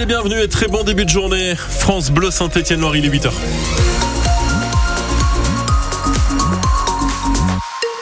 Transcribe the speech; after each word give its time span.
Et 0.00 0.06
bienvenue 0.06 0.42
et 0.42 0.48
très 0.48 0.66
bon 0.66 0.82
début 0.82 1.04
de 1.04 1.08
journée. 1.08 1.54
France 1.54 2.10
Bleu 2.10 2.32
Saint-Étienne-Loire, 2.32 2.96
il 2.96 3.04
est 3.04 3.08
8h. 3.08 3.30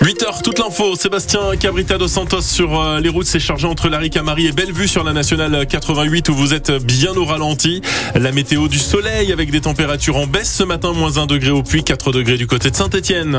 8h, 0.00 0.42
toute 0.42 0.58
l'info. 0.58 0.96
Sébastien 0.96 1.54
Cabrita 1.60 1.98
dos 1.98 2.08
Santos 2.08 2.40
sur 2.40 2.80
euh, 2.80 2.98
les 2.98 3.10
routes 3.10 3.26
s'est 3.26 3.38
chargé 3.38 3.66
entre 3.66 3.90
Laricamari 3.90 4.46
et 4.46 4.52
Bellevue 4.52 4.88
sur 4.88 5.04
la 5.04 5.12
nationale 5.12 5.66
88 5.66 6.30
où 6.30 6.34
vous 6.34 6.54
êtes 6.54 6.72
bien 6.72 7.14
au 7.14 7.26
ralenti. 7.26 7.82
La 8.14 8.32
météo 8.32 8.68
du 8.68 8.78
soleil 8.78 9.30
avec 9.30 9.50
des 9.50 9.60
températures 9.60 10.16
en 10.16 10.26
baisse 10.26 10.50
ce 10.50 10.62
matin, 10.62 10.94
moins 10.94 11.18
1 11.18 11.26
degré 11.26 11.50
au 11.50 11.62
puits, 11.62 11.84
4 11.84 12.10
degrés 12.10 12.38
du 12.38 12.46
côté 12.46 12.70
de 12.70 12.76
Saint-Étienne. 12.76 13.38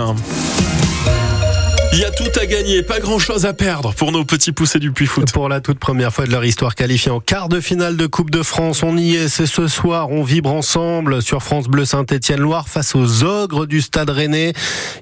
Il 1.96 2.00
y 2.00 2.06
a 2.06 2.10
tout 2.10 2.40
à 2.42 2.48
gagner, 2.48 2.82
pas 2.82 3.00
grand 3.00 3.20
chose 3.20 3.46
à 3.46 3.54
perdre 3.54 3.94
pour 3.94 4.12
nos 4.12 4.26
petits 4.26 4.52
poussés 4.52 4.80
du 4.80 4.92
Puy 4.92 5.06
Foot. 5.06 5.32
Pour 5.32 5.48
la 5.48 5.62
toute 5.62 5.78
première 5.78 6.12
fois 6.12 6.26
de 6.26 6.32
leur 6.32 6.44
histoire 6.44 6.74
qualifiée 6.74 7.12
en 7.12 7.20
quart 7.20 7.50
de 7.50 7.60
finale 7.60 7.98
de 7.98 8.08
Coupe 8.08 8.32
de 8.32 8.42
France, 8.42 8.82
on 8.82 8.98
y 8.98 9.14
est, 9.14 9.28
c'est 9.28 9.46
ce 9.46 9.68
soir, 9.68 10.10
on 10.10 10.24
vibre 10.24 10.52
ensemble 10.52 11.22
sur 11.22 11.44
France 11.44 11.68
Bleu 11.68 11.86
Saint-Étienne-Loire 11.86 12.68
face 12.68 12.96
aux 12.96 13.24
ogres 13.24 13.68
du 13.68 13.80
Stade 13.80 14.10
Rennais. 14.10 14.54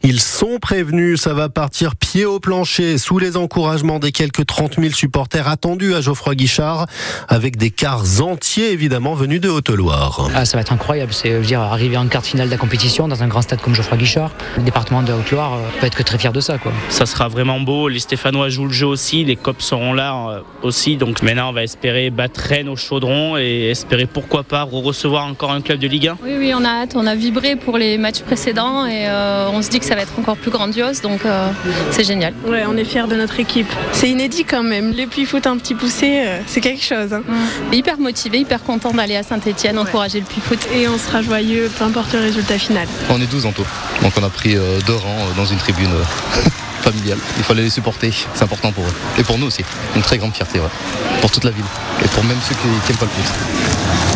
Ils 0.04 0.20
sont 0.20 0.60
prévenus, 0.62 1.22
ça 1.22 1.34
va 1.34 1.48
partir 1.48 1.96
pied 1.96 2.26
au 2.26 2.42
plancher 2.42 2.98
sous 2.98 3.20
les 3.20 3.38
encouragements 3.38 4.00
des 4.00 4.12
quelques 4.12 4.46
30 4.46 4.76
000 4.78 4.94
supporters 4.94 5.48
attendus 5.48 5.96
à 5.96 6.02
Geoffroy 6.02 6.36
Guichard, 6.36 6.88
avec 7.30 7.56
des 7.56 7.70
cars 7.70 8.04
entiers 8.20 8.74
évidemment 8.74 9.14
venus 9.14 9.40
de 9.40 9.48
Haute-Loire. 9.48 10.30
Ah, 10.36 10.44
ça 10.44 10.58
va 10.58 10.62
être 10.62 10.74
incroyable, 10.74 11.14
c'est 11.14 11.40
dire 11.40 11.62
arriver 11.62 11.96
en 11.96 12.08
quart 12.08 12.22
de 12.22 12.28
finale 12.28 12.48
de 12.48 12.52
la 12.52 12.58
compétition 12.58 13.08
dans 13.08 13.24
un 13.24 13.30
grand 13.30 13.44
stade 13.44 13.62
comme 13.62 13.76
Geoffroy 13.76 13.98
Guichard. 13.98 14.32
Le 14.58 14.64
département 14.64 15.04
de 15.04 15.14
Haute-Loire 15.14 15.54
euh, 15.54 15.80
peut 15.80 15.88
être 15.88 15.96
que 15.96 16.04
très 16.04 16.18
fier 16.18 16.34
de 16.34 16.42
ça, 16.42 16.58
quoi 16.58 16.74
ça 16.90 17.06
sera 17.06 17.28
vraiment 17.28 17.60
beau. 17.60 17.88
Les 17.88 18.00
Stéphanois 18.00 18.50
jouent 18.50 18.68
le 18.68 18.74
jeu 18.74 18.88
aussi, 18.88 19.24
les 19.24 19.36
cops 19.36 19.64
seront 19.64 19.94
là 19.94 20.14
euh, 20.14 20.40
aussi. 20.62 20.98
Donc 20.98 21.22
maintenant, 21.22 21.50
on 21.50 21.54
va 21.54 21.64
espérer 21.64 22.10
battre 22.10 22.40
Rennes 22.42 22.70
au 22.70 22.76
chaudron 22.76 23.38
et 23.38 23.70
espérer 23.70 24.06
pourquoi 24.06 24.44
pas 24.44 24.64
recevoir 24.64 25.26
encore 25.26 25.52
un 25.52 25.62
club 25.62 25.80
de 25.80 25.88
Ligue 25.88 26.10
1. 26.10 26.18
Oui, 26.24 26.36
oui, 26.38 26.54
on 26.56 26.64
a 26.64 26.70
hâte. 26.70 26.94
On 26.96 27.08
a 27.08 27.16
vibré 27.16 27.56
pour 27.56 27.78
les 27.78 27.98
matchs 27.98 28.22
précédents 28.22 28.86
et 28.86 29.08
euh, 29.08 29.50
on 29.52 29.62
se 29.62 29.70
dit 29.70 29.80
que 29.80 29.86
ça 29.86 29.96
va 29.96 30.02
être 30.02 30.18
encore 30.20 30.38
plus 30.38 30.52
grandiose. 30.52 31.02
Donc 31.02 31.26
euh, 31.26 31.50
c'est 31.92 32.04
génial. 32.04 32.34
Ouais, 32.46 32.64
on 32.68 32.78
est 32.78 32.86
fiers 32.86 33.08
de 33.08 33.16
notre 33.16 33.40
équipe. 33.40 33.72
C'est 33.92 34.10
inédit 34.10 34.46
quand 34.46 34.64
même. 34.64 34.92
Les 34.92 35.08
Puy 35.08 35.26
Foot 35.26 35.48
un 35.48 35.58
petit 35.58 35.76
poussé, 35.76 36.24
c'est 36.48 36.62
quelque 36.62 36.84
chose. 36.84 37.14
Hein. 37.14 37.24
Hyper 37.72 38.00
motivé, 38.00 38.40
hyper 38.40 38.64
content 38.64 38.92
d'aller 38.92 39.16
à 39.16 39.24
Saint-Etienne, 39.24 39.78
encourager 39.78 40.20
le 40.20 40.26
Puy 40.26 40.42
Foot. 40.42 40.60
Et 40.74 40.88
on 40.88 40.98
sera 40.98 41.22
joyeux, 41.22 41.70
peu 41.78 41.86
importe 41.86 42.14
le 42.14 42.20
résultat 42.20 42.58
final. 42.58 42.88
On 43.10 43.22
est 43.22 43.32
12 43.32 43.46
en 43.46 43.52
tout. 43.52 43.66
Donc 44.02 44.14
on 44.20 44.24
a 44.24 44.30
pris 44.30 44.56
deux 44.86 44.96
rangs 44.96 45.28
dans 45.36 45.46
une 45.46 45.58
tribune. 45.58 45.90
Il 47.38 47.44
fallait 47.44 47.64
les 47.64 47.70
supporter, 47.70 48.12
c'est 48.34 48.44
important 48.44 48.72
pour 48.72 48.84
eux. 48.84 48.94
Et 49.18 49.24
pour 49.24 49.38
nous 49.38 49.48
aussi, 49.48 49.64
une 49.96 50.02
très 50.02 50.18
grande 50.18 50.34
fierté, 50.34 50.60
pour 51.22 51.32
toute 51.32 51.44
la 51.44 51.52
ville. 51.52 51.66
Et 52.04 52.08
pour 52.08 52.24
même 52.24 52.40
ceux 52.48 52.56
qui 52.56 52.68
n'aiment 52.68 52.98
pas 52.98 53.06
le 53.06 53.12
foot. 53.12 54.11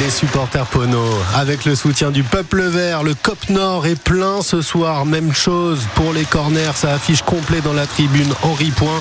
Les 0.00 0.10
supporters 0.10 0.66
Pono, 0.66 1.02
avec 1.34 1.64
le 1.64 1.74
soutien 1.76 2.10
du 2.10 2.24
peuple 2.24 2.62
vert, 2.62 3.04
le 3.04 3.14
COP 3.14 3.50
Nord 3.50 3.86
est 3.86 4.00
plein 4.00 4.42
ce 4.42 4.60
soir. 4.60 5.06
Même 5.06 5.32
chose 5.32 5.86
pour 5.94 6.12
les 6.12 6.24
corners, 6.24 6.72
ça 6.74 6.92
affiche 6.92 7.22
complet 7.22 7.60
dans 7.60 7.72
la 7.72 7.86
tribune 7.86 8.32
Henri 8.42 8.72
Point. 8.72 9.00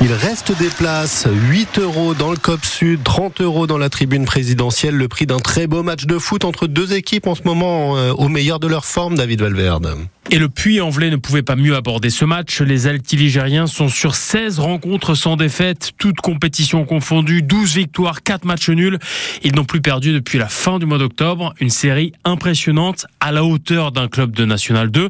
Il 0.00 0.12
reste 0.12 0.56
des 0.56 0.68
places, 0.68 1.26
8 1.50 1.80
euros 1.80 2.14
dans 2.14 2.30
le 2.30 2.36
COP 2.36 2.64
Sud, 2.64 3.02
30 3.02 3.40
euros 3.40 3.66
dans 3.66 3.78
la 3.78 3.88
tribune 3.88 4.24
présidentielle, 4.24 4.94
le 4.94 5.08
prix 5.08 5.26
d'un 5.26 5.40
très 5.40 5.66
beau 5.66 5.82
match 5.82 6.06
de 6.06 6.18
foot 6.18 6.44
entre 6.44 6.66
deux 6.68 6.94
équipes 6.94 7.26
en 7.26 7.34
ce 7.34 7.42
moment 7.44 7.96
euh, 7.96 8.12
au 8.12 8.28
meilleur 8.28 8.60
de 8.60 8.68
leur 8.68 8.84
forme, 8.84 9.16
David 9.16 9.42
Valverde. 9.42 9.98
Et 10.28 10.38
le 10.38 10.48
Puy-en-Velay 10.48 11.10
ne 11.10 11.16
pouvait 11.16 11.42
pas 11.42 11.56
mieux 11.56 11.74
aborder 11.74 12.08
ce 12.08 12.24
match. 12.24 12.60
Les 12.60 12.86
Altiligériens 12.86 13.66
sont 13.66 13.88
sur 13.88 14.14
16 14.14 14.60
rencontres 14.60 15.16
sans 15.16 15.34
défaite, 15.36 15.92
toutes 15.98 16.20
compétitions 16.20 16.84
confondues, 16.84 17.42
12 17.42 17.74
victoires, 17.74 18.22
4 18.22 18.44
matchs 18.44 18.68
nuls. 18.68 18.98
Ils 19.42 19.56
n'ont 19.56 19.64
plus 19.64 19.80
perdu 19.80 20.12
depuis 20.12 20.38
la 20.38 20.48
fin 20.48 20.78
du 20.78 20.86
mois 20.86 20.98
d'octobre. 20.98 21.52
Une 21.58 21.70
série 21.70 22.12
impressionnante 22.24 23.06
à 23.18 23.32
la 23.32 23.42
hauteur 23.42 23.90
d'un 23.90 24.06
club 24.06 24.30
de 24.30 24.44
National 24.44 24.90
2. 24.90 25.08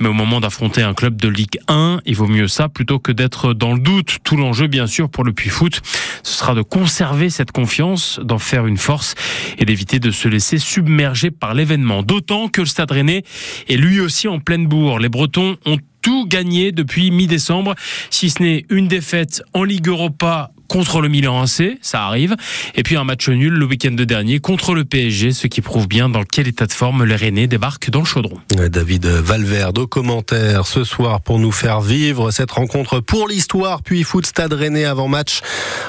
Mais 0.00 0.08
au 0.08 0.12
moment 0.12 0.40
d'affronter 0.40 0.82
un 0.82 0.94
club 0.94 1.20
de 1.20 1.28
Ligue 1.28 1.58
1, 1.68 2.00
il 2.04 2.16
vaut 2.16 2.26
mieux 2.26 2.48
ça 2.48 2.68
plutôt 2.68 2.98
que 2.98 3.12
d'être 3.12 3.52
dans 3.52 3.72
le 3.72 3.78
doute. 3.78 4.18
Tout 4.24 4.36
l'enjeu, 4.36 4.66
bien 4.66 4.88
sûr, 4.88 5.08
pour 5.10 5.22
le 5.22 5.32
Puy-Foot, 5.32 5.80
ce 6.24 6.32
sera 6.32 6.54
de 6.54 6.62
conserver 6.62 7.30
cette 7.30 7.52
confiance, 7.52 8.18
d'en 8.24 8.38
faire 8.38 8.66
une 8.66 8.78
force 8.78 9.14
et 9.58 9.64
d'éviter 9.64 10.00
de 10.00 10.10
se 10.10 10.26
laisser 10.26 10.58
submerger 10.58 11.30
par 11.30 11.54
l'événement. 11.54 12.02
D'autant 12.02 12.48
que 12.48 12.62
le 12.62 12.66
Stade 12.66 12.90
Rennais 12.90 13.22
est 13.68 13.76
lui 13.76 14.00
aussi 14.00 14.26
en 14.26 14.40
les 14.48 15.08
Bretons 15.08 15.56
ont 15.66 15.78
tout 16.02 16.26
gagné 16.26 16.72
depuis 16.72 17.10
mi-décembre, 17.10 17.74
si 18.10 18.30
ce 18.30 18.42
n'est 18.42 18.64
une 18.70 18.86
défaite 18.86 19.42
en 19.54 19.64
Ligue 19.64 19.88
Europa 19.88 20.52
contre 20.68 21.00
le 21.00 21.08
Milan 21.08 21.42
AC, 21.42 21.78
ça 21.80 22.04
arrive, 22.04 22.36
et 22.74 22.82
puis 22.82 22.96
un 22.96 23.04
match 23.04 23.28
nul 23.28 23.52
le 23.52 23.66
week-end 23.66 23.92
dernier 23.92 24.38
contre 24.40 24.74
le 24.74 24.84
PSG, 24.84 25.32
ce 25.32 25.46
qui 25.46 25.60
prouve 25.60 25.88
bien 25.88 26.08
dans 26.08 26.24
quel 26.24 26.48
état 26.48 26.66
de 26.66 26.72
forme 26.72 27.04
les 27.04 27.16
Rennais 27.16 27.46
débarquent 27.46 27.90
dans 27.90 28.00
le 28.00 28.04
chaudron. 28.04 28.38
David 28.70 29.06
Valverde 29.06 29.78
au 29.78 29.86
commentaire 29.86 30.66
ce 30.66 30.84
soir 30.84 31.20
pour 31.20 31.38
nous 31.38 31.52
faire 31.52 31.80
vivre 31.80 32.30
cette 32.30 32.50
rencontre 32.50 33.00
pour 33.00 33.28
l'histoire, 33.28 33.82
puis 33.82 34.02
foot 34.02 34.26
Stade 34.26 34.52
Rennais 34.52 34.84
avant 34.84 35.08
match 35.08 35.40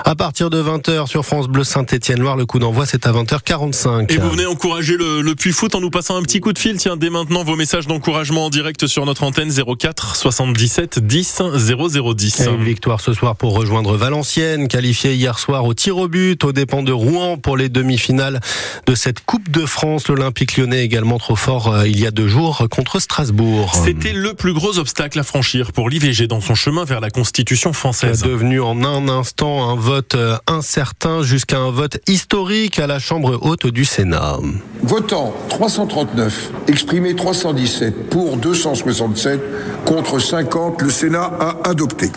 à 0.06 0.16
partir 0.16 0.50
de 0.50 0.62
20h 0.62 1.08
sur 1.08 1.26
France 1.26 1.48
Bleu 1.48 1.64
Saint-Étienne-Loire. 1.64 2.38
Le 2.38 2.46
coup 2.46 2.60
d'envoi 2.60 2.86
c'est 2.86 3.06
à 3.08 3.12
20h45. 3.12 4.12
Et 4.12 4.18
vous 4.18 4.30
venez 4.30 4.46
encourager 4.46 4.98
le, 4.98 5.22
le 5.22 5.36
Puy 5.36 5.52
Foot 5.52 5.76
en 5.76 5.82
nous 5.82 5.90
passant 5.90 6.18
un 6.18 6.22
petit 6.22 6.40
coup 6.40 6.54
de 6.54 6.60
fil. 6.60 6.78
Tiens, 6.78 6.98
dès 6.98 7.10
maintenant 7.10 7.44
vos 7.44 7.56
messages 7.56 7.88
d'encouragement 7.88 8.46
en 8.46 8.50
direct 8.50 8.88
sur 8.88 9.06
notre 9.06 9.24
antenne 9.24 9.52
04 9.52 10.16
77 10.16 11.00
10 11.00 11.42
0010. 11.56 12.48
une 12.48 12.64
victoire 12.64 13.02
ce 13.02 13.14
soir 13.14 13.36
pour 13.36 13.54
rejoindre 13.56 13.96
Valenciennes 13.96 14.67
qualifié 14.68 15.14
hier 15.14 15.40
soir 15.40 15.66
au 15.66 15.74
tir 15.74 15.98
au 15.98 16.08
but 16.08 16.44
aux 16.44 16.52
dépens 16.52 16.84
de 16.84 16.92
Rouen 16.92 17.38
pour 17.38 17.58
les 17.58 17.70
demi-finales 17.70 18.40
de 18.86 18.96
cette 18.96 19.20
Coupe 19.22 19.50
de 19.50 19.66
France. 19.66 20.08
L'Olympique 20.08 20.58
lyonnais 20.58 20.84
également 20.84 21.18
trop 21.18 21.36
fort 21.36 21.74
euh, 21.74 21.88
il 21.88 22.00
y 22.00 22.06
a 22.06 22.12
deux 22.12 22.28
jours 22.28 22.68
contre 22.70 23.00
Strasbourg. 23.00 23.74
C'était 23.86 24.14
le 24.14 24.34
plus 24.34 24.54
gros 24.54 24.78
obstacle 24.78 25.20
à 25.20 25.24
franchir 25.24 25.72
pour 25.72 25.90
l'IVG 25.90 26.28
dans 26.28 26.42
son 26.42 26.56
chemin 26.56 26.84
vers 26.86 27.00
la 27.00 27.10
Constitution 27.10 27.74
française. 27.74 28.22
Devenu 28.22 28.62
en 28.62 28.84
un 28.84 29.10
instant 29.10 29.70
un 29.70 29.76
vote 29.76 30.16
euh, 30.16 30.38
incertain 30.48 31.24
jusqu'à 31.24 31.58
un 31.58 31.72
vote 31.72 32.00
historique 32.08 32.80
à 32.80 32.88
la 32.88 33.00
Chambre 33.00 33.40
haute 33.42 33.68
du 33.68 33.86
Sénat. 33.86 34.38
Votant 34.84 35.34
339, 35.50 36.52
exprimé 36.68 37.16
317, 37.16 38.10
pour 38.10 38.38
267, 38.38 39.42
contre 39.86 40.20
50, 40.20 40.82
le 40.82 40.90
Sénat 40.90 41.32
a 41.40 41.70
adopté. 41.70 42.12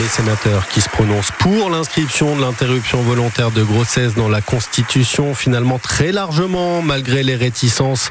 Les 0.00 0.08
sénateurs 0.08 0.68
qui 0.68 0.80
se 0.80 0.88
prononcent 0.88 1.32
pour 1.38 1.68
l'inscription 1.68 2.34
de 2.34 2.40
l'interruption 2.40 3.02
volontaire 3.02 3.50
de 3.50 3.62
grossesse 3.62 4.14
dans 4.14 4.28
la 4.30 4.40
Constitution, 4.40 5.34
finalement 5.34 5.78
très 5.78 6.12
largement, 6.12 6.80
malgré 6.80 7.22
les 7.22 7.36
réticences 7.36 8.08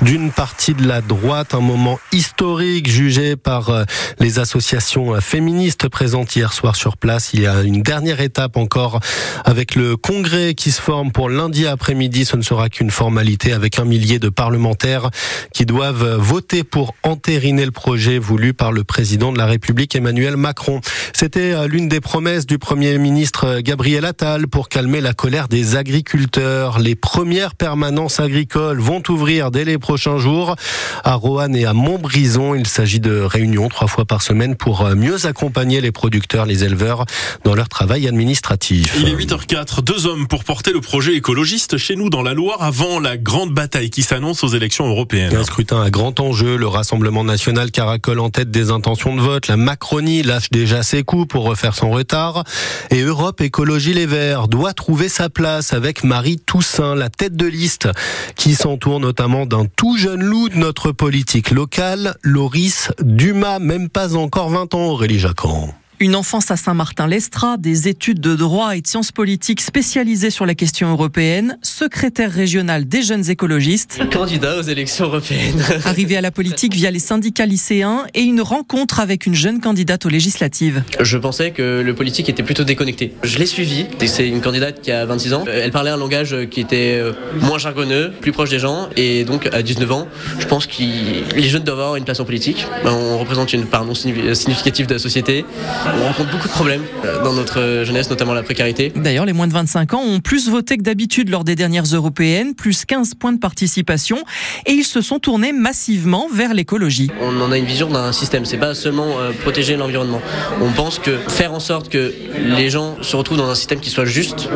d'une 0.00 0.30
partie 0.30 0.74
de 0.74 0.86
la 0.86 1.00
droite, 1.00 1.52
un 1.52 1.60
moment 1.60 1.98
historique 2.12 2.88
jugé 2.88 3.34
par 3.34 3.70
euh, 3.70 3.82
les 4.20 4.38
associations 4.38 5.20
féministes 5.20 5.88
présentes 5.88 6.36
hier 6.36 6.52
soir 6.52 6.76
sur 6.76 6.96
place. 6.96 7.30
Il 7.32 7.40
y 7.40 7.46
a 7.48 7.62
une 7.62 7.82
dernière 7.82 8.20
étape 8.20 8.56
encore 8.56 9.00
avec 9.44 9.74
le 9.74 9.96
congrès 9.96 10.54
qui 10.54 10.70
se 10.70 10.80
forme 10.80 11.10
pour 11.10 11.28
lundi 11.28 11.66
après-midi. 11.66 12.26
Ce 12.26 12.36
ne 12.36 12.42
sera 12.42 12.68
qu'une 12.68 12.92
formalité 12.92 13.52
avec 13.52 13.80
un 13.80 13.84
millier 13.84 14.20
de 14.20 14.28
parlementaires 14.28 15.10
qui 15.52 15.66
doivent 15.66 16.16
voter 16.16 16.62
pour 16.62 16.94
entériner 17.02 17.64
le 17.64 17.72
projet 17.72 18.18
voulu 18.18 18.54
par 18.54 18.70
le 18.70 18.84
président 18.84 19.32
de 19.32 19.38
la 19.38 19.46
République 19.46 19.96
Emmanuel 19.96 20.36
Macron. 20.36 20.80
C'était 21.24 21.54
euh, 21.54 21.66
l'une 21.66 21.88
des 21.88 22.02
promesses 22.02 22.44
du 22.44 22.58
Premier 22.58 22.98
ministre 22.98 23.46
euh, 23.46 23.60
Gabriel 23.62 24.04
Attal 24.04 24.46
pour 24.46 24.68
calmer 24.68 25.00
la 25.00 25.14
colère 25.14 25.48
des 25.48 25.74
agriculteurs. 25.74 26.78
Les 26.78 26.96
premières 26.96 27.54
permanences 27.54 28.20
agricoles 28.20 28.78
vont 28.78 29.02
ouvrir 29.08 29.50
dès 29.50 29.64
les 29.64 29.78
prochains 29.78 30.18
jours 30.18 30.54
à 31.02 31.14
Roanne 31.14 31.56
et 31.56 31.64
à 31.64 31.72
Montbrison. 31.72 32.54
Il 32.54 32.66
s'agit 32.66 33.00
de 33.00 33.20
réunions 33.20 33.70
trois 33.70 33.86
fois 33.86 34.04
par 34.04 34.20
semaine 34.20 34.54
pour 34.54 34.82
euh, 34.82 34.94
mieux 34.96 35.24
accompagner 35.24 35.80
les 35.80 35.92
producteurs, 35.92 36.44
les 36.44 36.62
éleveurs 36.62 37.06
dans 37.42 37.54
leur 37.54 37.70
travail 37.70 38.06
administratif. 38.06 38.94
Il 39.00 39.08
est 39.08 39.16
8h04, 39.16 39.82
deux 39.82 40.04
hommes 40.04 40.26
pour 40.26 40.44
porter 40.44 40.74
le 40.74 40.82
projet 40.82 41.14
écologiste 41.14 41.78
chez 41.78 41.96
nous 41.96 42.10
dans 42.10 42.20
la 42.20 42.34
Loire 42.34 42.62
avant 42.62 43.00
la 43.00 43.16
grande 43.16 43.54
bataille 43.54 43.88
qui 43.88 44.02
s'annonce 44.02 44.44
aux 44.44 44.48
élections 44.48 44.86
européennes. 44.86 45.34
Un 45.34 45.44
scrutin 45.44 45.80
à 45.80 45.88
grand 45.88 46.20
enjeu, 46.20 46.58
le 46.58 46.66
Rassemblement 46.66 47.24
national 47.24 47.70
caracole 47.70 48.20
en 48.20 48.28
tête 48.28 48.50
des 48.50 48.70
intentions 48.70 49.16
de 49.16 49.22
vote. 49.22 49.46
La 49.46 49.56
Macronie 49.56 50.22
lâche 50.22 50.50
déjà 50.50 50.82
ses 50.82 51.02
pour 51.04 51.44
refaire 51.44 51.74
son 51.74 51.90
retard. 51.90 52.44
Et 52.90 53.00
Europe 53.02 53.40
Écologie 53.40 53.94
Les 53.94 54.06
Verts 54.06 54.48
doit 54.48 54.72
trouver 54.72 55.08
sa 55.08 55.28
place 55.28 55.72
avec 55.72 56.02
Marie 56.02 56.38
Toussaint, 56.38 56.94
la 56.94 57.10
tête 57.10 57.36
de 57.36 57.46
liste, 57.46 57.88
qui 58.36 58.54
s'entoure 58.54 59.00
notamment 59.00 59.46
d'un 59.46 59.66
tout 59.66 59.96
jeune 59.96 60.22
loup 60.22 60.48
de 60.48 60.56
notre 60.56 60.92
politique 60.92 61.50
locale, 61.50 62.16
Loris 62.22 62.90
Dumas, 63.00 63.58
même 63.58 63.88
pas 63.88 64.16
encore 64.16 64.50
20 64.50 64.74
ans, 64.74 64.86
Aurélie 64.86 65.18
Jacquan. 65.18 65.74
Une 66.00 66.16
enfance 66.16 66.50
à 66.50 66.56
Saint-Martin-l'Estrat, 66.56 67.56
des 67.56 67.86
études 67.86 68.18
de 68.18 68.34
droit 68.34 68.76
et 68.76 68.80
de 68.80 68.86
sciences 68.86 69.12
politiques 69.12 69.60
spécialisées 69.60 70.30
sur 70.30 70.44
la 70.44 70.56
question 70.56 70.90
européenne, 70.90 71.56
secrétaire 71.62 72.32
régional 72.32 72.88
des 72.88 73.02
jeunes 73.02 73.30
écologistes. 73.30 74.00
Candidat 74.12 74.58
aux 74.58 74.62
élections 74.62 75.04
européennes. 75.04 75.62
Arrivé 75.84 76.16
à 76.16 76.20
la 76.20 76.32
politique 76.32 76.74
via 76.74 76.90
les 76.90 76.98
syndicats 76.98 77.46
lycéens 77.46 78.06
et 78.12 78.22
une 78.22 78.40
rencontre 78.40 78.98
avec 78.98 79.24
une 79.24 79.34
jeune 79.34 79.60
candidate 79.60 80.04
aux 80.04 80.08
législatives. 80.08 80.82
Je 80.98 81.16
pensais 81.16 81.52
que 81.52 81.80
le 81.80 81.94
politique 81.94 82.28
était 82.28 82.42
plutôt 82.42 82.64
déconnecté. 82.64 83.14
Je 83.22 83.38
l'ai 83.38 83.46
suivi. 83.46 83.86
C'est 84.04 84.28
une 84.28 84.40
candidate 84.40 84.80
qui 84.80 84.90
a 84.90 85.06
26 85.06 85.34
ans. 85.34 85.44
Elle 85.46 85.70
parlait 85.70 85.90
un 85.90 85.96
langage 85.96 86.36
qui 86.50 86.60
était 86.60 86.98
euh, 86.98 87.12
moins 87.40 87.58
jargonneux, 87.58 88.12
plus 88.20 88.32
proche 88.32 88.50
des 88.50 88.58
gens. 88.58 88.88
Et 88.96 89.24
donc, 89.24 89.48
à 89.52 89.62
19 89.62 89.92
ans, 89.92 90.08
je 90.40 90.46
pense 90.46 90.66
que 90.66 90.82
les 90.82 91.48
jeunes 91.48 91.62
doivent 91.62 91.78
avoir 91.78 91.96
une 91.96 92.04
place 92.04 92.18
en 92.18 92.24
politique. 92.24 92.66
On 92.84 93.18
représente 93.18 93.52
une 93.52 93.66
part 93.66 93.84
non 93.84 93.94
significative 93.94 94.88
de 94.88 94.94
la 94.94 94.98
société. 94.98 95.44
On 95.86 96.04
rencontre 96.06 96.30
beaucoup 96.30 96.48
de 96.48 96.52
problèmes 96.52 96.82
euh, 97.04 97.22
dans 97.22 97.34
notre 97.34 97.82
jeunesse, 97.84 98.08
notamment 98.08 98.32
la 98.32 98.42
précarité. 98.42 98.92
D'ailleurs, 98.96 99.26
les 99.26 99.32
moins 99.32 99.46
de 99.46 99.52
25 99.52 99.94
ans 99.94 100.02
ont 100.02 100.20
plus 100.20 100.48
voté 100.48 100.78
que 100.78 100.82
d'habitude 100.82 101.28
lors 101.28 101.44
des 101.44 101.54
dernières 101.54 101.84
européennes, 101.84 102.54
plus 102.54 102.84
15 102.84 103.14
points 103.14 103.32
de 103.32 103.38
participation, 103.38 104.24
et 104.66 104.72
ils 104.72 104.84
se 104.84 105.02
sont 105.02 105.18
tournés 105.18 105.52
massivement 105.52 106.26
vers 106.32 106.54
l'écologie. 106.54 107.10
On 107.20 107.38
en 107.40 107.52
a 107.52 107.58
une 107.58 107.66
vision 107.66 107.90
d'un 107.90 108.12
système, 108.12 108.44
c'est 108.46 108.56
pas 108.56 108.74
seulement 108.74 109.18
euh, 109.18 109.32
protéger 109.42 109.76
l'environnement. 109.76 110.22
On 110.62 110.70
pense 110.72 110.98
que 110.98 111.18
faire 111.28 111.52
en 111.52 111.60
sorte 111.60 111.90
que 111.90 112.14
les 112.56 112.70
gens 112.70 112.96
se 113.02 113.16
retrouvent 113.16 113.38
dans 113.38 113.50
un 113.50 113.54
système 113.54 113.80
qui 113.80 113.90
soit 113.90 114.06
juste 114.06 114.48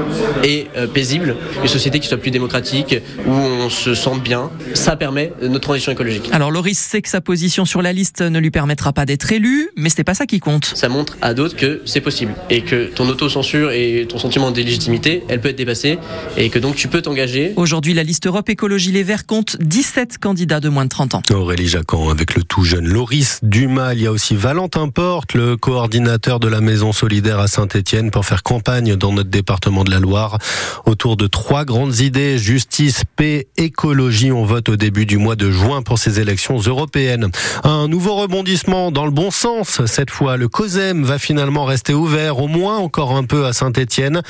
et 0.45 0.69
euh, 0.77 0.87
paisible, 0.87 1.37
une 1.63 1.69
société 1.69 2.01
qui 2.01 2.09
soit 2.09 2.19
plus 2.19 2.31
démocratique, 2.31 2.97
où 3.27 3.33
on 3.33 3.69
se 3.69 3.95
sente 3.95 4.23
bien, 4.23 4.51
ça 4.75 4.97
permet 4.97 5.33
notre 5.43 5.61
transition 5.61 5.93
écologique. 5.93 6.31
Alors 6.33 6.51
Loris 6.51 6.79
sait 6.79 7.03
que 7.03 7.09
sa 7.09 7.21
position 7.21 7.67
sur 7.67 7.83
la 7.83 7.93
liste 7.93 8.23
ne 8.23 8.39
lui 8.39 8.51
permettra 8.51 8.93
pas 8.93 9.05
d'être 9.05 9.31
élu, 9.31 9.69
mais 9.77 9.91
c'est 9.91 10.05
pas 10.05 10.15
ça 10.15 10.25
qui 10.25 10.41
compte. 10.41 10.73
Ça 10.75 10.89
montre 10.89 11.18
à 11.21 11.35
d'autres 11.35 11.57
que 11.57 11.83
c'est 11.85 12.01
possible 12.01 12.35
et 12.51 12.63
que 12.63 12.87
ton 12.87 13.09
autocensure 13.09 13.71
et 13.73 14.07
ton 14.09 14.19
sentiment 14.19 14.51
d'illégitimité, 14.51 15.23
elle 15.29 15.41
peut 15.41 15.49
être 15.49 15.57
dépassée 15.57 15.99
et 16.37 16.51
que 16.51 16.59
donc 16.59 16.77
tu 16.77 16.89
peux 16.89 17.03
t'engager. 17.03 17.53
Aujourd'hui, 17.57 17.95
la 17.95 18.03
liste 18.03 18.27
Europe 18.27 18.49
Écologie 18.49 18.93
Les 18.93 19.03
Verts 19.03 19.27
compte 19.27 19.57
17 19.61 20.19
candidats 20.19 20.61
de 20.61 20.69
moins 20.69 20.85
de 20.85 20.91
30 20.91 21.15
ans. 21.15 21.23
Aurélie 21.33 21.69
Jacquan 21.69 22.11
avec 22.11 22.35
le 22.35 22.43
tout 22.43 22.65
jeune 22.65 22.87
Loris 22.89 23.41
Dumas. 23.43 23.95
Il 23.95 24.03
y 24.03 24.07
a 24.07 24.13
aussi 24.13 24.35
Valentin 24.37 24.89
Porte, 24.89 25.35
le 25.35 25.57
coordinateur 25.57 26.41
de 26.41 26.49
la 26.49 26.61
Maison 26.61 26.93
Solidaire 26.93 27.39
à 27.39 27.49
Saint-Etienne 27.49 28.11
pour 28.11 28.25
faire 28.25 28.43
campagne 28.43 28.97
dans 28.97 29.13
notre 29.13 29.31
département 29.31 29.85
de 29.85 29.91
la 29.91 30.01
Loire 30.01 30.39
autour 30.87 31.17
de 31.17 31.27
trois 31.27 31.65
grandes 31.65 31.99
idées. 32.01 32.39
Justice, 32.39 33.03
paix, 33.17 33.49
écologie. 33.57 34.33
On 34.33 34.45
vote 34.45 34.69
au 34.69 34.77
début 34.77 35.07
du 35.07 35.19
mois 35.19 35.37
de 35.37 35.51
juin 35.51 35.83
pour 35.83 35.99
ces 35.99 36.21
élections 36.21 36.59
européennes. 36.59 37.31
Un 37.65 37.89
nouveau 37.89 38.15
rebondissement 38.15 38.91
dans 38.91 39.05
le 39.05 39.11
bon 39.11 39.31
sens. 39.31 39.81
Cette 39.87 40.11
fois, 40.11 40.37
le 40.37 40.49
COSEM 40.49 41.08
va 41.09 41.19
finalement 41.19 41.65
rester 41.65 41.95
ouvert, 41.95 42.39
au 42.39 42.49
moins 42.49 42.77
encore 42.77 43.17
un 43.17 43.25
peu 43.25 43.47
à 43.47 43.55
Saint-Étienne, 43.55 44.21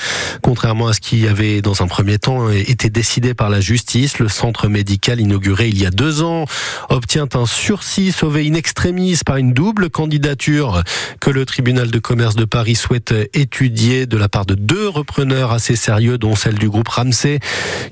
contrairement 0.43 0.87
à 0.87 0.93
ce 0.93 1.01
qui 1.01 1.27
avait 1.27 1.61
dans 1.61 1.83
un 1.83 1.89
premier 1.89 2.21
temps 2.21 2.51
été 2.51 2.89
décidé 2.89 3.35
par 3.35 3.51
la 3.51 3.61
justice. 3.61 4.21
Le 4.21 4.29
centre 4.29 4.69
médical 4.69 5.21
inauguré 5.21 5.69
il 5.69 5.77
y 5.77 5.87
a 5.87 5.91
deux 5.91 6.23
ans 6.23 6.45
obtient 6.89 7.27
un 7.35 7.47
sursis 7.47 8.13
sauvé 8.13 8.49
in 8.49 8.55
extremis 8.55 9.19
par 9.27 9.39
une 9.39 9.53
double 9.53 9.91
candidature 9.91 10.85
que 11.21 11.31
le 11.31 11.45
tribunal 11.45 11.91
de 11.91 11.99
commerce 11.99 12.37
de 12.37 12.45
Paris 12.45 12.77
souhaite 12.77 13.13
étudier 13.35 14.07
de 14.07 14.17
la 14.17 14.29
part 14.29 14.47
de 14.47 14.55
deux 14.55 14.89
repreneurs 14.89 15.51
assez 15.51 15.75
sérieux, 15.75 16.17
dont 16.17 16.37
celle 16.37 16.61
du 16.61 16.69
groupe 16.69 16.89
Ramsey, 16.89 17.41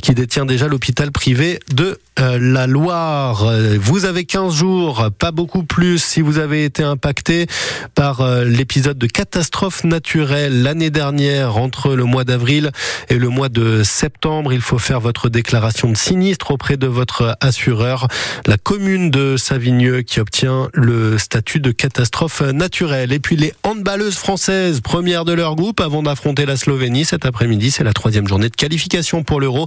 qui 0.01 0.15
détient 0.15 0.47
déjà 0.47 0.69
l'hôpital 0.69 1.11
privé 1.11 1.59
de 1.75 1.99
euh, 2.19 2.39
la 2.41 2.67
Loire. 2.67 3.53
Vous 3.79 4.05
avez 4.05 4.25
15 4.25 4.55
jours, 4.55 5.11
pas 5.19 5.33
beaucoup 5.33 5.63
plus, 5.63 6.03
si 6.03 6.21
vous 6.21 6.39
avez 6.39 6.65
été 6.65 6.83
impacté 6.83 7.47
par 7.95 8.21
euh, 8.21 8.45
l'épisode 8.45 8.99
de 8.99 9.07
catastrophe 9.07 9.85
naturelle 9.85 10.63
l'année 10.63 10.91
dernière 10.91 11.57
entre 11.57 11.95
le 11.95 12.05
mois 12.05 12.25
d'avril 12.25 12.71
et 13.09 13.17
le 13.17 13.29
mois 13.29 13.49
de 13.49 13.83
septembre. 13.83 14.53
Il 14.53 14.61
faut 14.61 14.79
faire 14.79 15.01
votre 15.01 15.29
déclaration 15.29 15.91
de 15.91 15.97
sinistre 15.97 16.51
auprès 16.51 16.77
de 16.77 16.87
votre 16.87 17.37
assureur, 17.41 18.09
la 18.47 18.57
commune 18.57 19.11
de 19.11 19.37
Savigneux 19.37 20.03
qui 20.03 20.21
obtient 20.21 20.69
le 20.73 21.19
statut 21.19 21.61
de 21.61 21.71
catastrophe 21.71 22.41
naturelle. 22.41 23.13
Et 23.13 23.19
puis 23.19 23.37
les 23.37 23.53
handballeuses 23.63 24.17
françaises, 24.17 24.81
premières 24.81 25.25
de 25.25 25.33
leur 25.33 25.57
groupe 25.57 25.81
avant 25.81 26.03
d'affronter 26.03 26.47
la 26.47 26.57
Slovénie 26.57 27.05
cet 27.05 27.27
après-midi, 27.27 27.71
c'est 27.71 27.85
la 27.85 27.93
troisième 27.93 28.27
journée 28.27 28.49
de 28.49 28.57
qualification 28.57 29.23
pour 29.23 29.41
l'Euro 29.41 29.67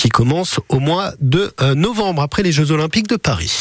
qui 0.00 0.08
commence 0.08 0.60
au 0.70 0.80
mois 0.80 1.12
de 1.20 1.52
euh, 1.60 1.74
novembre 1.74 2.22
après 2.22 2.42
les 2.42 2.52
Jeux 2.52 2.70
Olympiques 2.70 3.06
de 3.06 3.16
Paris. 3.16 3.52